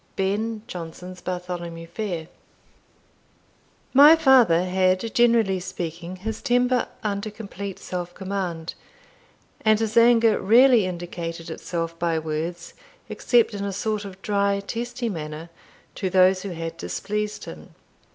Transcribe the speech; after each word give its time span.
Ben 0.15 0.63
Jonson's 0.65 1.21
Bartholomew 1.21 1.85
Fair. 1.85 2.27
My 3.93 4.15
father 4.15 4.63
had, 4.65 5.13
generally 5.13 5.59
speaking, 5.59 6.15
his 6.15 6.41
temper 6.41 6.87
under 7.03 7.29
complete 7.29 7.77
self 7.77 8.11
command, 8.15 8.73
and 9.63 9.79
his 9.79 9.95
anger 9.95 10.39
rarely 10.41 10.87
indicated 10.87 11.51
itself 11.51 11.99
by 11.99 12.17
words, 12.17 12.73
except 13.09 13.53
in 13.53 13.63
a 13.63 13.71
sort 13.71 14.03
of 14.03 14.19
dry 14.23 14.59
testy 14.65 15.07
manner, 15.07 15.51
to 15.93 16.09
those 16.09 16.41
who 16.41 16.49
had 16.49 16.77
displeased 16.77 17.45
him. 17.45 17.75